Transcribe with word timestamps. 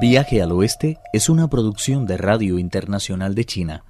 Viaje 0.00 0.42
al 0.42 0.50
Oeste 0.52 0.98
es 1.12 1.28
una 1.28 1.48
producción 1.48 2.04
de 2.04 2.16
Radio 2.16 2.58
Internacional 2.58 3.34
de 3.34 3.44
China, 3.44 3.84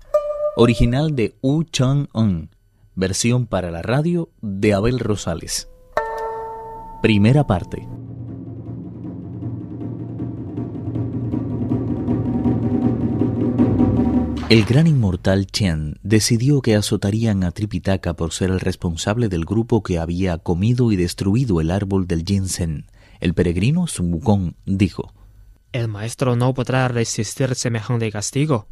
original 0.55 1.17
de 1.17 1.35
Wu 1.43 1.65
Chang-un, 1.65 2.51
versión 2.95 3.47
para 3.47 3.71
la 3.71 3.81
radio 3.81 4.29
de 4.43 4.75
Abel 4.75 4.99
Rosales. 4.99 5.69
Primera 7.01 7.47
parte. 7.47 7.89
El 14.51 14.65
gran 14.67 14.87
inmortal 14.87 15.47
Chen 15.47 15.99
decidió 16.03 16.61
que 16.61 16.77
azotarían 16.77 17.45
a 17.45 17.51
Tripitaka 17.51 18.15
por 18.15 18.33
ser 18.33 18.51
el 18.51 18.61
responsable 18.61 19.29
del 19.29 19.47
grupo 19.47 19.83
que 19.83 19.99
había 19.99 20.37
comido 20.39 20.93
y 20.93 20.97
destruido 20.97 21.61
el 21.63 21.71
árbol 21.71 22.07
del 22.07 22.25
ginseng. 22.25 22.87
El 23.21 23.33
peregrino 23.33 23.87
Sun 23.87 24.13
Wukong 24.13 24.53
dijo: 24.67 25.13
El 25.75 25.89
maestro 25.89 26.37
no 26.37 26.55
podrá 26.55 26.87
resistir 26.87 27.57
semejante 27.57 28.13
castigo. 28.13 28.69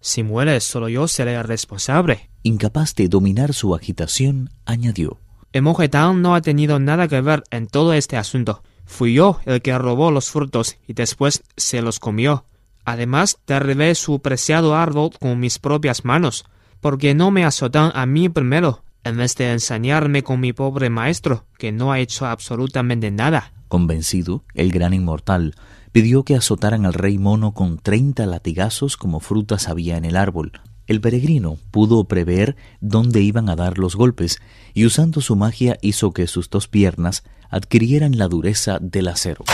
Si 0.00 0.22
muere, 0.22 0.60
solo 0.60 0.90
yo 0.90 1.08
seré 1.08 1.34
el 1.34 1.44
responsable. 1.44 2.28
Incapaz 2.42 2.94
de 2.94 3.08
dominar 3.08 3.54
su 3.54 3.74
agitación, 3.74 4.50
añadió: 4.66 5.18
El 5.54 5.62
monje 5.62 5.88
Tang 5.88 6.20
no 6.20 6.34
ha 6.34 6.42
tenido 6.42 6.78
nada 6.78 7.08
que 7.08 7.22
ver 7.22 7.42
en 7.50 7.68
todo 7.68 7.94
este 7.94 8.18
asunto. 8.18 8.62
Fui 8.84 9.14
yo 9.14 9.40
el 9.46 9.62
que 9.62 9.78
robó 9.78 10.10
los 10.10 10.28
frutos 10.28 10.76
y 10.86 10.92
después 10.92 11.42
se 11.56 11.80
los 11.80 11.98
comió. 11.98 12.44
Además, 12.84 13.38
derribé 13.46 13.94
su 13.94 14.20
preciado 14.20 14.76
árbol 14.76 15.12
con 15.18 15.40
mis 15.40 15.58
propias 15.58 16.04
manos, 16.04 16.44
porque 16.82 17.14
no 17.14 17.30
me 17.30 17.46
azotan 17.46 17.92
a 17.94 18.04
mí 18.04 18.28
primero, 18.28 18.84
en 19.04 19.16
vez 19.16 19.36
de 19.36 19.52
ensañarme 19.52 20.22
con 20.22 20.38
mi 20.38 20.52
pobre 20.52 20.90
maestro, 20.90 21.46
que 21.56 21.72
no 21.72 21.92
ha 21.92 22.00
hecho 22.00 22.26
absolutamente 22.26 23.10
nada. 23.10 23.54
Convencido, 23.68 24.44
el 24.52 24.70
gran 24.70 24.92
inmortal 24.92 25.54
pidió 25.92 26.24
que 26.24 26.34
azotaran 26.34 26.86
al 26.86 26.94
rey 26.94 27.18
mono 27.18 27.52
con 27.52 27.78
treinta 27.78 28.26
latigazos 28.26 28.96
como 28.96 29.20
frutas 29.20 29.68
había 29.68 29.96
en 29.96 30.04
el 30.04 30.16
árbol. 30.16 30.52
El 30.86 31.00
peregrino 31.00 31.58
pudo 31.70 32.04
prever 32.04 32.56
dónde 32.80 33.20
iban 33.20 33.48
a 33.48 33.56
dar 33.56 33.78
los 33.78 33.94
golpes, 33.94 34.38
y 34.74 34.84
usando 34.84 35.20
su 35.20 35.36
magia 35.36 35.78
hizo 35.80 36.12
que 36.12 36.26
sus 36.26 36.50
dos 36.50 36.66
piernas 36.66 37.22
adquirieran 37.50 38.18
la 38.18 38.28
dureza 38.28 38.78
del 38.80 39.08
acero. 39.08 39.44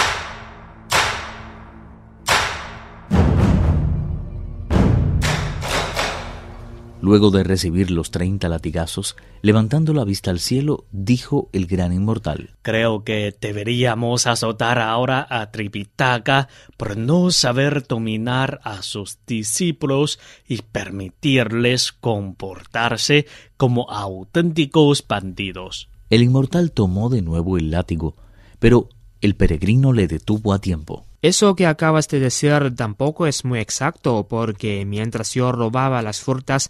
Luego 7.00 7.30
de 7.30 7.44
recibir 7.44 7.92
los 7.92 8.10
treinta 8.10 8.48
latigazos, 8.48 9.16
levantando 9.40 9.94
la 9.94 10.04
vista 10.04 10.32
al 10.32 10.40
cielo, 10.40 10.84
dijo 10.90 11.48
el 11.52 11.66
gran 11.66 11.92
inmortal. 11.92 12.56
Creo 12.62 13.04
que 13.04 13.36
deberíamos 13.40 14.26
azotar 14.26 14.80
ahora 14.80 15.24
a 15.30 15.52
Tripitaka 15.52 16.48
por 16.76 16.96
no 16.96 17.30
saber 17.30 17.86
dominar 17.86 18.60
a 18.64 18.82
sus 18.82 19.18
discípulos 19.26 20.18
y 20.48 20.62
permitirles 20.62 21.92
comportarse 21.92 23.26
como 23.56 23.88
auténticos 23.90 25.06
bandidos. 25.06 25.88
El 26.10 26.22
inmortal 26.22 26.72
tomó 26.72 27.10
de 27.10 27.22
nuevo 27.22 27.58
el 27.58 27.70
látigo, 27.70 28.16
pero 28.58 28.88
el 29.20 29.36
peregrino 29.36 29.92
le 29.92 30.08
detuvo 30.08 30.52
a 30.52 30.60
tiempo. 30.60 31.07
Eso 31.20 31.56
que 31.56 31.66
acabas 31.66 32.06
de 32.08 32.20
decir 32.20 32.74
tampoco 32.76 33.26
es 33.26 33.44
muy 33.44 33.58
exacto, 33.58 34.26
porque 34.28 34.84
mientras 34.84 35.34
yo 35.34 35.50
robaba 35.50 36.00
las 36.00 36.20
frutas, 36.20 36.68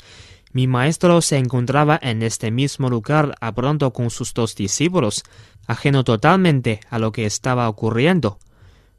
mi 0.53 0.67
maestro 0.67 1.21
se 1.21 1.37
encontraba 1.37 1.99
en 2.01 2.23
este 2.23 2.51
mismo 2.51 2.89
lugar 2.89 3.35
a 3.41 3.53
pronto 3.53 3.93
con 3.93 4.09
sus 4.09 4.33
dos 4.33 4.55
discípulos, 4.55 5.23
ajeno 5.67 6.03
totalmente 6.03 6.81
a 6.89 6.99
lo 6.99 7.13
que 7.13 7.27
estaba 7.27 7.69
ocurriendo. 7.69 8.39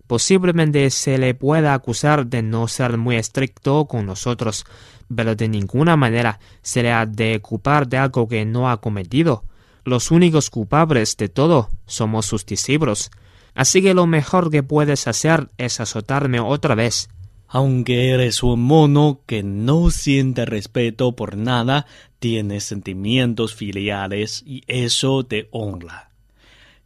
Posiblemente 0.05 0.89
se 0.92 1.17
le 1.17 1.33
pueda 1.33 1.73
acusar 1.73 2.27
de 2.27 2.44
no 2.44 2.67
ser 2.67 2.97
muy 2.97 3.16
estricto 3.16 3.86
con 3.86 4.05
nosotros, 4.05 4.65
pero 5.14 5.36
de 5.36 5.48
ninguna 5.48 5.98
manera 5.98 6.39
se 6.61 6.83
le 6.83 6.92
ha 6.92 7.08
de 7.08 7.39
culpar 7.42 7.88
de 7.88 7.98
algo 7.98 8.27
que 8.27 8.45
no 8.45 8.70
ha 8.70 8.80
cometido. 8.82 9.43
Los 9.83 10.11
únicos 10.11 10.52
culpables 10.52 11.17
de 11.17 11.30
todo 11.30 11.70
somos 11.88 12.27
sus 12.27 12.45
discípulos. 12.45 13.09
Así 13.55 13.82
que 13.82 13.93
lo 13.93 14.08
mejor 14.08 14.52
que 14.52 14.64
puedes 14.64 15.08
hacer 15.08 15.49
es 15.58 15.80
azotarme 15.80 16.39
otra 16.39 16.76
vez. 16.76 17.10
Aunque 17.48 18.11
eres 18.11 18.43
un 18.43 18.61
mono 18.61 19.21
que 19.26 19.42
no 19.42 19.89
siente 19.89 20.45
respeto 20.45 21.15
por 21.15 21.36
nada, 21.36 21.88
tienes 22.20 22.64
sentimientos 22.64 23.55
filiales 23.55 24.43
y 24.45 24.64
eso 24.67 25.23
te 25.23 25.48
honra. 25.52 26.11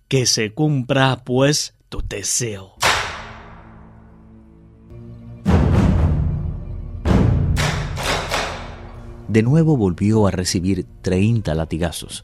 Que 0.08 0.26
se 0.26 0.54
cumpla, 0.54 1.24
pues, 1.26 1.76
tu 1.90 2.02
deseo. 2.08 2.76
De 9.28 9.42
nuevo 9.42 9.76
volvió 9.76 10.28
a 10.28 10.32
recibir 10.32 10.86
treinta 11.02 11.56
latigazos. 11.56 12.24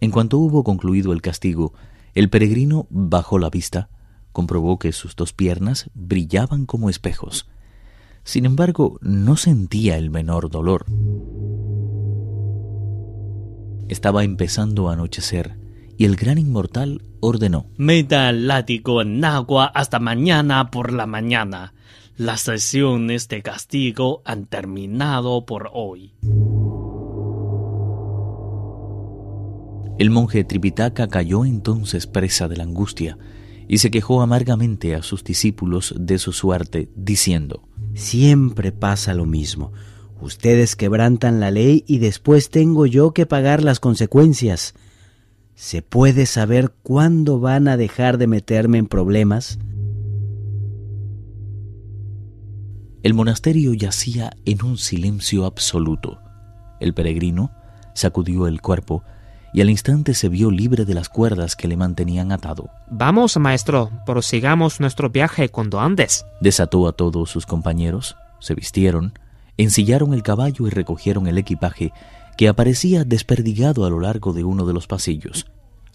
En 0.00 0.10
cuanto 0.10 0.38
hubo 0.38 0.64
concluido 0.64 1.12
el 1.12 1.22
castigo, 1.22 1.72
el 2.18 2.30
peregrino 2.30 2.88
bajó 2.90 3.38
la 3.38 3.48
vista, 3.48 3.90
comprobó 4.32 4.80
que 4.80 4.90
sus 4.90 5.14
dos 5.14 5.32
piernas 5.32 5.88
brillaban 5.94 6.66
como 6.66 6.90
espejos. 6.90 7.48
Sin 8.24 8.44
embargo, 8.44 8.98
no 9.02 9.36
sentía 9.36 9.96
el 9.96 10.10
menor 10.10 10.50
dolor. 10.50 10.86
Estaba 13.88 14.24
empezando 14.24 14.88
a 14.88 14.94
anochecer 14.94 15.60
y 15.96 16.06
el 16.06 16.16
gran 16.16 16.38
inmortal 16.38 17.02
ordenó. 17.20 17.66
Meta 17.76 18.28
el 18.30 18.48
látigo 18.48 19.00
en 19.00 19.24
agua 19.24 19.66
hasta 19.66 20.00
mañana 20.00 20.72
por 20.72 20.92
la 20.92 21.06
mañana. 21.06 21.72
Las 22.16 22.40
sesiones 22.40 23.28
de 23.28 23.42
castigo 23.42 24.22
han 24.24 24.46
terminado 24.46 25.46
por 25.46 25.70
hoy. 25.72 26.14
El 29.98 30.10
monje 30.10 30.44
Tripitaka 30.44 31.08
cayó 31.08 31.44
entonces 31.44 32.06
presa 32.06 32.46
de 32.46 32.56
la 32.56 32.62
angustia 32.62 33.18
y 33.66 33.78
se 33.78 33.90
quejó 33.90 34.22
amargamente 34.22 34.94
a 34.94 35.02
sus 35.02 35.24
discípulos 35.24 35.92
de 35.98 36.18
su 36.18 36.32
suerte, 36.32 36.88
diciendo, 36.94 37.68
Siempre 37.94 38.70
pasa 38.70 39.12
lo 39.12 39.26
mismo. 39.26 39.72
Ustedes 40.20 40.76
quebrantan 40.76 41.40
la 41.40 41.50
ley 41.50 41.84
y 41.88 41.98
después 41.98 42.48
tengo 42.48 42.86
yo 42.86 43.12
que 43.12 43.26
pagar 43.26 43.64
las 43.64 43.80
consecuencias. 43.80 44.74
¿Se 45.56 45.82
puede 45.82 46.26
saber 46.26 46.72
cuándo 46.84 47.40
van 47.40 47.66
a 47.66 47.76
dejar 47.76 48.18
de 48.18 48.28
meterme 48.28 48.78
en 48.78 48.86
problemas? 48.86 49.58
El 53.02 53.14
monasterio 53.14 53.74
yacía 53.74 54.30
en 54.44 54.64
un 54.64 54.78
silencio 54.78 55.44
absoluto. 55.44 56.20
El 56.78 56.94
peregrino 56.94 57.50
sacudió 57.94 58.46
el 58.46 58.60
cuerpo 58.60 59.02
y 59.52 59.60
al 59.60 59.70
instante 59.70 60.14
se 60.14 60.28
vio 60.28 60.50
libre 60.50 60.84
de 60.84 60.94
las 60.94 61.08
cuerdas 61.08 61.56
que 61.56 61.68
le 61.68 61.76
mantenían 61.76 62.32
atado. 62.32 62.68
Vamos, 62.90 63.36
maestro, 63.38 63.90
prosigamos 64.04 64.80
nuestro 64.80 65.10
viaje 65.10 65.48
cuando 65.48 65.80
andes. 65.80 66.24
Desató 66.40 66.86
a 66.88 66.92
todos 66.92 67.30
sus 67.30 67.46
compañeros, 67.46 68.16
se 68.40 68.54
vistieron, 68.54 69.12
ensillaron 69.56 70.14
el 70.14 70.22
caballo 70.22 70.66
y 70.66 70.70
recogieron 70.70 71.26
el 71.26 71.38
equipaje 71.38 71.92
que 72.36 72.48
aparecía 72.48 73.04
desperdigado 73.04 73.84
a 73.84 73.90
lo 73.90 73.98
largo 74.00 74.32
de 74.32 74.44
uno 74.44 74.64
de 74.64 74.72
los 74.72 74.86
pasillos. 74.86 75.46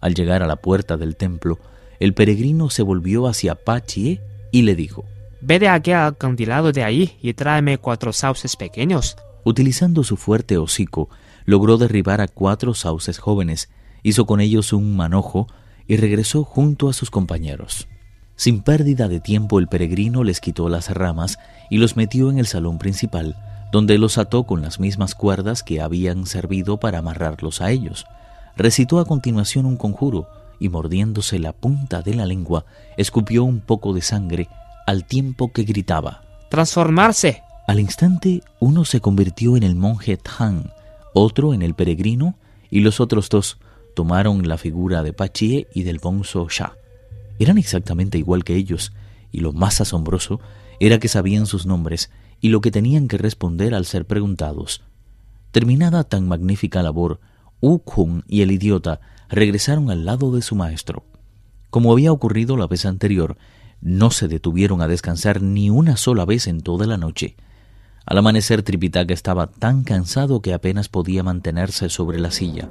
Al 0.02 0.14
llegar 0.14 0.44
a 0.44 0.48
la 0.48 0.58
puerta 0.58 0.98
del 0.98 1.16
templo, 1.16 1.58
el 2.00 2.14
peregrino 2.14 2.70
se 2.70 2.84
volvió 2.84 3.28
hacia 3.28 3.56
Pachie 3.56 4.20
y 4.52 4.64
le 4.64 4.76
dijo, 4.76 5.06
Ve 5.40 5.60
de 5.60 5.70
aquel 5.70 5.96
acantilado 5.96 6.72
de 6.72 6.84
ahí 6.84 7.18
y 7.22 7.34
tráeme 7.34 7.78
cuatro 7.78 8.12
sauces 8.12 8.56
pequeños. 8.56 9.16
Utilizando 9.46 10.04
su 10.04 10.18
fuerte 10.18 10.58
hocico, 10.58 11.10
logró 11.46 11.78
derribar 11.78 12.22
a 12.22 12.28
cuatro 12.28 12.74
sauces 12.74 13.20
jóvenes, 13.20 13.70
hizo 14.04 14.26
con 14.26 14.42
ellos 14.42 14.74
un 14.74 14.96
manojo 14.96 15.48
y 15.88 15.98
regresó 15.98 16.44
junto 16.44 16.90
a 16.90 16.94
sus 16.94 17.10
compañeros. 17.10 17.88
Sin 18.36 18.62
pérdida 18.62 19.08
de 19.08 19.20
tiempo 19.20 19.60
el 19.60 19.68
peregrino 19.68 20.24
les 20.24 20.40
quitó 20.40 20.70
las 20.70 20.90
ramas 20.90 21.38
y 21.70 21.78
los 21.78 21.96
metió 21.96 22.30
en 22.30 22.40
el 22.40 22.48
salón 22.48 22.80
principal, 22.80 23.36
donde 23.72 23.98
los 23.98 24.18
ató 24.18 24.44
con 24.44 24.62
las 24.62 24.80
mismas 24.80 25.16
cuerdas 25.16 25.64
que 25.64 25.82
habían 25.82 26.26
servido 26.26 26.80
para 26.80 27.00
amarrarlos 27.00 27.62
a 27.62 27.72
ellos. 27.72 28.06
Recitó 28.56 29.00
a 29.00 29.06
continuación 29.06 29.66
un 29.66 29.78
conjuro 29.78 30.28
y 30.60 30.70
mordiéndose 30.70 31.40
la 31.40 31.54
punta 31.54 32.02
de 32.02 32.14
la 32.14 32.26
lengua, 32.26 32.66
escupió 32.98 33.44
un 33.44 33.62
poco 33.62 33.94
de 33.94 34.02
sangre 34.02 34.48
al 34.86 35.06
tiempo 35.06 35.52
que 35.52 35.64
gritaba 35.64 36.22
Transformarse. 36.50 37.42
Al 37.66 37.80
instante 37.80 38.44
uno 38.60 38.86
se 38.86 39.00
convirtió 39.00 39.58
en 39.58 39.64
el 39.64 39.76
monje 39.76 40.18
Tang, 40.18 40.70
otro 41.14 41.54
en 41.54 41.62
el 41.62 41.74
peregrino, 41.74 42.36
y 42.70 42.82
los 42.82 43.00
otros 43.00 43.30
dos 43.30 43.58
tomaron 43.96 44.48
la 44.48 44.58
figura 44.58 45.04
de 45.04 45.14
Pachie 45.14 45.68
y 45.74 45.84
del 45.84 46.00
bonzo 46.00 46.48
Sha. 46.50 46.74
Eran 47.40 47.58
exactamente 47.58 48.18
igual 48.18 48.44
que 48.44 48.56
ellos, 48.56 48.94
y 49.32 49.40
lo 49.40 49.54
más 49.54 49.82
asombroso 49.82 50.40
era 50.80 51.00
que 51.00 51.08
sabían 51.08 51.46
sus 51.46 51.66
nombres 51.66 52.10
y 52.42 52.50
lo 52.50 52.62
que 52.62 52.72
tenían 52.72 53.08
que 53.08 53.18
responder 53.18 53.74
al 53.74 53.86
ser 53.86 54.06
preguntados. 54.06 54.82
Terminada 55.52 56.04
tan 56.04 56.28
magnífica 56.28 56.84
labor, 56.84 57.20
Wu 57.62 57.80
Kung 57.80 58.24
y 58.28 58.42
el 58.42 58.52
idiota 58.52 59.00
regresaron 59.30 59.90
al 59.90 60.06
lado 60.06 60.32
de 60.32 60.42
su 60.42 60.56
maestro. 60.56 61.06
Como 61.70 61.92
había 61.92 62.12
ocurrido 62.12 62.58
la 62.58 62.68
vez 62.68 62.86
anterior, 62.86 63.38
no 63.82 64.12
se 64.12 64.28
detuvieron 64.28 64.82
a 64.82 64.88
descansar 64.88 65.42
ni 65.42 65.70
una 65.70 65.98
sola 65.98 66.26
vez 66.26 66.48
en 66.48 66.62
toda 66.62 66.86
la 66.86 66.98
noche. 66.98 67.36
Al 68.06 68.18
amanecer 68.18 68.64
Tripitaka 68.64 69.14
estaba 69.14 69.48
tan 69.48 69.84
cansado 69.84 70.42
que 70.42 70.54
apenas 70.54 70.90
podía 70.90 71.24
mantenerse 71.24 71.90
sobre 71.90 72.20
la 72.20 72.32
silla. 72.32 72.70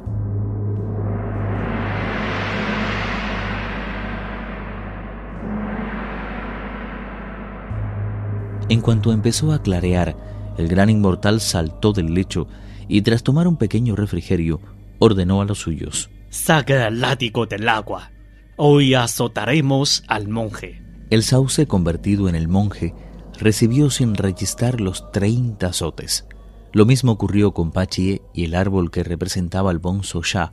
En 8.69 8.81
cuanto 8.81 9.13
empezó 9.13 9.53
a 9.53 9.63
clarear, 9.63 10.17
el 10.59 10.69
gran 10.69 10.91
inmortal 10.91 11.41
saltó 11.41 11.93
del 11.93 12.15
lecho 12.15 12.47
y 12.89 13.03
tras 13.03 13.23
tomar 13.23 13.49
un 13.49 13.57
pequeño 13.57 13.97
refrigerio, 13.97 14.61
ordenó 14.99 15.41
a 15.41 15.45
los 15.45 15.59
suyos. 15.59 16.11
Saca 16.29 16.89
el 16.89 17.01
látigo 17.01 17.47
del 17.47 17.69
agua. 17.69 18.13
Hoy 18.57 18.95
azotaremos 18.95 20.05
al 20.09 20.29
monje. 20.29 20.83
El 21.11 21.23
sauce 21.23 21.67
convertido 21.67 22.29
en 22.29 22.35
el 22.35 22.49
monje 22.49 22.95
recibió 23.43 23.91
sin 23.91 24.15
rechistar 24.15 24.81
los 24.81 25.11
treinta 25.11 25.69
azotes. 25.69 26.27
Lo 26.73 26.87
mismo 26.87 27.13
ocurrió 27.13 27.53
con 27.53 27.73
Pachie 27.73 28.23
y 28.33 28.45
el 28.45 28.55
árbol 28.55 28.91
que 28.91 29.03
representaba 29.03 29.71
al 29.71 29.79
bonzo 29.79 30.23
Sha, 30.23 30.53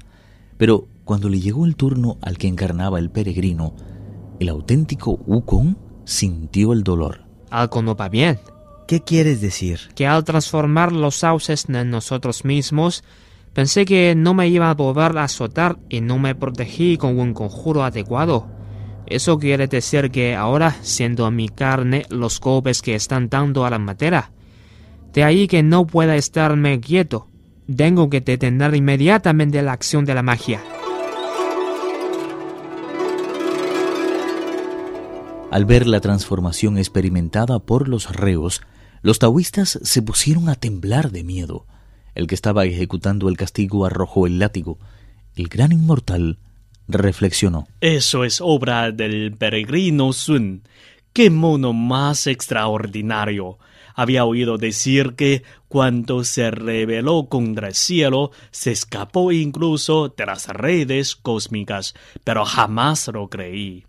pero 0.57 0.87
cuando 1.05 1.29
le 1.29 1.39
llegó 1.39 1.65
el 1.65 1.75
turno 1.75 2.17
al 2.21 2.37
que 2.37 2.47
encarnaba 2.47 2.99
el 2.99 3.09
peregrino, 3.09 3.73
el 4.39 4.49
auténtico 4.49 5.11
Wukong 5.25 5.75
sintió 6.03 6.73
el 6.73 6.83
dolor. 6.83 7.25
Algo 7.51 7.81
no 7.81 7.95
va 7.95 8.09
bien. 8.09 8.39
¿Qué 8.87 9.01
quieres 9.01 9.39
decir? 9.39 9.79
Que 9.95 10.07
al 10.07 10.23
transformar 10.23 10.91
los 10.91 11.17
sauces 11.17 11.69
en 11.69 11.91
nosotros 11.91 12.43
mismos, 12.43 13.03
pensé 13.53 13.85
que 13.85 14.15
no 14.15 14.33
me 14.33 14.47
iba 14.47 14.69
a 14.69 14.73
volver 14.73 15.17
a 15.17 15.25
azotar 15.25 15.77
y 15.89 16.01
no 16.01 16.17
me 16.17 16.33
protegí 16.33 16.97
con 16.97 17.19
un 17.19 17.33
conjuro 17.33 17.83
adecuado. 17.83 18.58
Eso 19.09 19.39
quiere 19.39 19.67
decir 19.67 20.11
que 20.11 20.35
ahora 20.35 20.75
siento 20.83 21.27
en 21.27 21.35
mi 21.35 21.49
carne 21.49 22.05
los 22.09 22.39
golpes 22.39 22.83
que 22.83 22.93
están 22.93 23.27
dando 23.27 23.65
a 23.65 23.71
la 23.71 23.79
madera. 23.79 24.31
De 25.13 25.23
ahí 25.23 25.47
que 25.47 25.63
no 25.63 25.87
pueda 25.87 26.15
estarme 26.15 26.79
quieto. 26.79 27.27
Tengo 27.75 28.09
que 28.11 28.21
detener 28.21 28.75
inmediatamente 28.75 29.63
la 29.63 29.73
acción 29.73 30.05
de 30.05 30.13
la 30.13 30.21
magia. 30.21 30.61
Al 35.49 35.65
ver 35.65 35.87
la 35.87 35.99
transformación 35.99 36.77
experimentada 36.77 37.57
por 37.57 37.87
los 37.87 38.15
reos, 38.15 38.61
los 39.01 39.17
taoístas 39.17 39.79
se 39.81 40.03
pusieron 40.03 40.49
a 40.49 40.55
temblar 40.55 41.11
de 41.11 41.23
miedo. 41.23 41.65
El 42.13 42.27
que 42.27 42.35
estaba 42.35 42.65
ejecutando 42.65 43.27
el 43.29 43.37
castigo 43.37 43.85
arrojó 43.85 44.27
el 44.27 44.37
látigo. 44.37 44.77
El 45.35 45.47
gran 45.47 45.71
inmortal 45.71 46.37
reflexionó. 46.97 47.67
Eso 47.81 48.23
es 48.23 48.41
obra 48.41 48.91
del 48.91 49.35
peregrino 49.37 50.11
Sun. 50.13 50.63
¡Qué 51.13 51.29
mono 51.29 51.73
más 51.73 52.27
extraordinario! 52.27 53.57
Había 53.95 54.23
oído 54.23 54.57
decir 54.57 55.15
que 55.15 55.43
cuando 55.67 56.23
se 56.23 56.51
rebeló 56.51 57.27
contra 57.27 57.67
el 57.67 57.75
cielo, 57.75 58.31
se 58.49 58.71
escapó 58.71 59.31
incluso 59.31 60.09
de 60.09 60.25
las 60.25 60.47
redes 60.47 61.15
cósmicas, 61.15 61.95
pero 62.23 62.45
jamás 62.45 63.09
lo 63.09 63.27
creí. 63.27 63.85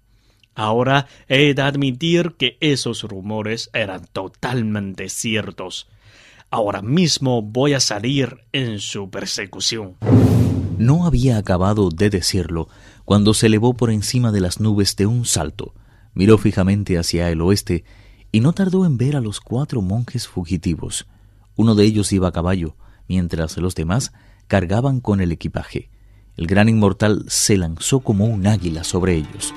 Ahora 0.57 1.07
he 1.29 1.55
de 1.55 1.63
admitir 1.63 2.35
que 2.37 2.59
esos 2.61 3.05
rumores 3.05 3.71
eran 3.73 4.05
totalmente 4.13 5.09
ciertos. 5.09 5.89
Ahora 6.51 6.83
mismo 6.83 7.41
voy 7.41 7.75
a 7.75 7.81
salir 7.81 8.39
en 8.53 8.81
su 8.81 9.09
persecución. 9.11 9.97
No 10.81 11.05
había 11.05 11.37
acabado 11.37 11.91
de 11.91 12.09
decirlo 12.09 12.67
cuando 13.05 13.35
se 13.35 13.49
elevó 13.49 13.75
por 13.75 13.91
encima 13.91 14.33
de 14.33 14.41
las 14.41 14.61
nubes 14.61 14.97
de 14.97 15.05
un 15.05 15.27
salto, 15.27 15.75
miró 16.15 16.39
fijamente 16.39 16.97
hacia 16.97 17.29
el 17.29 17.43
oeste 17.43 17.85
y 18.33 18.41
no 18.41 18.55
tardó 18.55 18.87
en 18.87 18.97
ver 18.97 19.15
a 19.15 19.21
los 19.21 19.43
cuatro 19.43 19.83
monjes 19.83 20.27
fugitivos. 20.27 21.07
Uno 21.55 21.75
de 21.75 21.85
ellos 21.85 22.15
iba 22.15 22.29
a 22.29 22.33
caballo, 22.33 22.77
mientras 23.09 23.59
los 23.59 23.75
demás 23.75 24.15
cargaban 24.47 25.01
con 25.01 25.21
el 25.21 25.33
equipaje. 25.33 25.91
El 26.39 26.47
gran 26.47 26.71
inmortal 26.71 27.27
se 27.29 27.59
lanzó 27.59 28.01
como 28.01 28.25
un 28.25 28.47
águila 28.47 28.83
sobre 28.83 29.17
ellos. 29.17 29.53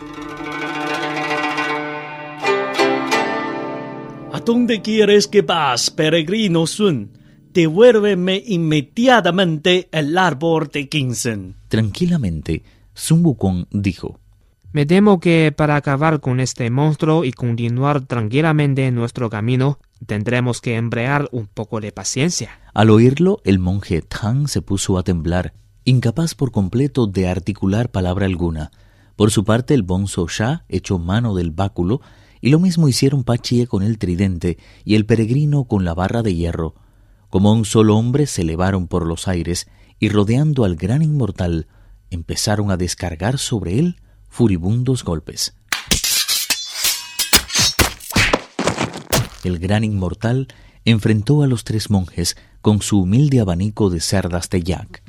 ¿A 4.34 4.42
dónde 4.42 4.82
quieres 4.82 5.30
que 5.30 5.42
vas, 5.42 5.90
peregrino 5.90 6.68
Sun? 6.68 7.23
Devuélveme 7.54 8.42
inmediatamente 8.48 9.88
el 9.92 10.18
árbol 10.18 10.70
de 10.74 10.90
Kinsen. 10.90 11.56
Tranquilamente, 11.68 12.64
Sun 12.96 13.24
Wukong 13.24 13.68
dijo, 13.70 14.20
Me 14.72 14.88
temo 14.88 15.20
que 15.20 15.54
para 15.56 15.76
acabar 15.76 16.20
con 16.20 16.40
este 16.40 16.72
monstruo 16.72 17.24
y 17.24 17.32
continuar 17.32 18.08
tranquilamente 18.08 18.88
en 18.88 18.96
nuestro 18.96 19.30
camino, 19.30 19.78
tendremos 20.08 20.62
que 20.62 20.78
emplear 20.78 21.30
un 21.32 21.46
poco 21.46 21.80
de 21.80 21.92
paciencia. 21.92 22.60
Al 22.74 22.90
oírlo, 22.90 23.40
el 23.44 23.60
monje 23.60 24.02
Tang 24.02 24.48
se 24.48 24.64
puso 24.64 24.98
a 24.98 25.04
temblar, 25.04 25.54
incapaz 25.86 26.34
por 26.34 26.52
completo 26.52 27.06
de 27.06 27.28
articular 27.28 27.92
palabra 27.92 28.26
alguna. 28.26 28.72
Por 29.16 29.30
su 29.30 29.46
parte, 29.46 29.76
el 29.76 29.84
bonzo 29.84 30.28
Sha 30.28 30.66
echó 30.70 30.98
mano 30.98 31.36
del 31.36 31.52
báculo 31.52 32.02
y 32.42 32.50
lo 32.50 32.60
mismo 32.60 32.88
hicieron 32.88 33.24
Pachie 33.24 33.68
con 33.68 33.84
el 33.84 34.00
tridente 34.00 34.58
y 34.84 34.96
el 34.96 35.06
peregrino 35.06 35.66
con 35.66 35.86
la 35.86 35.94
barra 35.94 36.24
de 36.24 36.34
hierro. 36.34 36.74
Como 37.34 37.52
un 37.52 37.66
solo 37.66 37.98
hombre 37.98 38.28
se 38.28 38.44
elevaron 38.44 38.86
por 38.88 39.08
los 39.08 39.28
aires 39.28 39.68
y 39.98 40.10
rodeando 40.10 40.66
al 40.66 40.76
gran 40.76 41.02
inmortal, 41.02 41.66
empezaron 42.12 42.70
a 42.70 42.78
descargar 42.78 43.40
sobre 43.40 43.80
él 43.80 43.96
furibundos 44.30 45.04
golpes. 45.04 45.56
El 49.44 49.58
gran 49.58 49.84
inmortal 49.84 50.48
enfrentó 50.86 51.42
a 51.42 51.48
los 51.48 51.64
tres 51.64 51.90
monjes 51.90 52.38
con 52.62 52.84
su 52.84 53.02
humilde 53.02 53.40
abanico 53.40 53.90
de 53.90 54.00
cerdas 54.00 54.52
de 54.52 54.62
yak. 54.62 55.02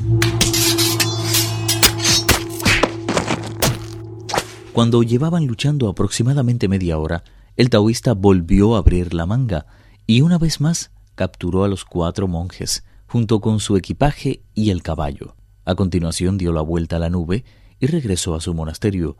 Cuando 4.72 5.02
llevaban 5.02 5.46
luchando 5.46 5.90
aproximadamente 5.90 6.68
media 6.68 6.96
hora, 6.96 7.22
el 7.56 7.68
taoísta 7.68 8.14
volvió 8.14 8.76
a 8.76 8.78
abrir 8.78 9.12
la 9.12 9.26
manga 9.26 9.66
y 10.06 10.22
una 10.22 10.38
vez 10.38 10.62
más 10.62 10.90
capturó 11.14 11.64
a 11.64 11.68
los 11.68 11.84
cuatro 11.84 12.28
monjes, 12.28 12.84
junto 13.06 13.40
con 13.40 13.60
su 13.60 13.76
equipaje 13.76 14.42
y 14.54 14.70
el 14.70 14.82
caballo. 14.82 15.36
A 15.64 15.74
continuación 15.74 16.38
dio 16.38 16.52
la 16.52 16.60
vuelta 16.60 16.96
a 16.96 16.98
la 16.98 17.10
nube 17.10 17.44
y 17.80 17.86
regresó 17.86 18.34
a 18.34 18.40
su 18.40 18.54
monasterio. 18.54 19.16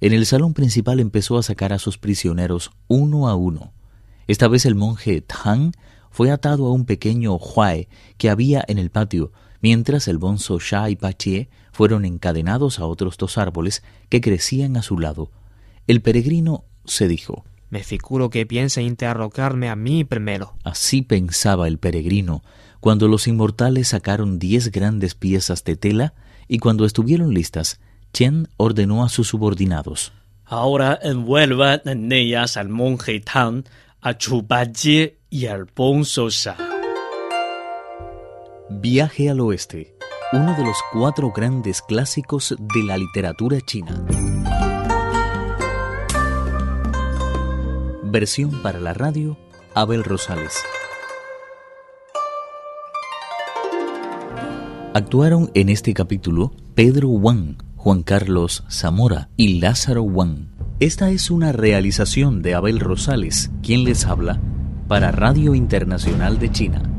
En 0.00 0.12
el 0.12 0.26
salón 0.26 0.54
principal 0.54 1.00
empezó 1.00 1.38
a 1.38 1.42
sacar 1.42 1.72
a 1.72 1.78
sus 1.78 1.98
prisioneros 1.98 2.70
uno 2.88 3.28
a 3.28 3.34
uno. 3.34 3.72
Esta 4.26 4.48
vez 4.48 4.66
el 4.66 4.74
monje 4.74 5.20
Tang 5.20 5.72
fue 6.10 6.30
atado 6.30 6.66
a 6.66 6.72
un 6.72 6.84
pequeño 6.84 7.36
huae 7.36 7.88
que 8.16 8.30
había 8.30 8.64
en 8.68 8.78
el 8.78 8.90
patio, 8.90 9.32
mientras 9.60 10.08
el 10.08 10.18
bonzo 10.18 10.58
Sha 10.58 10.90
y 10.90 10.96
Pachie 10.96 11.48
fueron 11.72 12.04
encadenados 12.04 12.78
a 12.78 12.86
otros 12.86 13.16
dos 13.18 13.38
árboles 13.38 13.82
que 14.08 14.20
crecían 14.20 14.76
a 14.76 14.82
su 14.82 14.98
lado. 14.98 15.30
El 15.86 16.00
peregrino 16.02 16.64
se 16.84 17.06
dijo 17.06 17.44
Me 17.70 17.82
figuro 17.82 18.30
que 18.30 18.46
piensa 18.46 18.80
interrogarme 18.80 19.68
a 19.68 19.76
mí 19.76 20.04
primero. 20.04 20.54
Así 20.64 21.02
pensaba 21.02 21.68
el 21.68 21.78
peregrino 21.78 22.42
cuando 22.80 23.08
los 23.08 23.26
inmortales 23.26 23.88
sacaron 23.88 24.38
diez 24.38 24.70
grandes 24.70 25.14
piezas 25.14 25.64
de 25.64 25.76
tela 25.76 26.14
y 26.46 26.58
cuando 26.58 26.84
estuvieron 26.84 27.34
listas, 27.34 27.80
Chen 28.12 28.48
ordenó 28.56 29.04
a 29.04 29.08
sus 29.08 29.28
subordinados 29.28 30.12
Ahora 30.44 30.96
envuelvan 31.02 31.80
en 31.86 32.12
ellas 32.12 32.56
al 32.56 32.68
monje 32.68 33.18
Tang, 33.20 33.64
a 34.00 34.16
Chupaye 34.16 35.18
y 35.28 35.46
al 35.46 35.64
Bonzo 35.74 36.30
Sha. 36.30 36.56
Viaje 38.70 39.28
al 39.28 39.40
oeste 39.40 39.96
uno 40.32 40.54
de 40.56 40.64
los 40.64 40.76
cuatro 40.92 41.30
grandes 41.30 41.82
clásicos 41.82 42.54
de 42.58 42.82
la 42.82 42.98
literatura 42.98 43.60
china. 43.60 44.04
Versión 48.18 48.62
para 48.62 48.80
la 48.80 48.94
radio, 48.94 49.36
Abel 49.74 50.02
Rosales. 50.02 50.54
Actuaron 54.94 55.50
en 55.52 55.68
este 55.68 55.92
capítulo 55.92 56.54
Pedro 56.74 57.10
Wang, 57.10 57.58
Juan 57.76 58.02
Carlos 58.02 58.64
Zamora 58.70 59.28
y 59.36 59.60
Lázaro 59.60 60.02
Wang. 60.02 60.48
Esta 60.80 61.10
es 61.10 61.30
una 61.30 61.52
realización 61.52 62.40
de 62.40 62.54
Abel 62.54 62.80
Rosales, 62.80 63.50
quien 63.62 63.84
les 63.84 64.06
habla, 64.06 64.40
para 64.88 65.12
Radio 65.12 65.54
Internacional 65.54 66.38
de 66.38 66.50
China. 66.50 66.95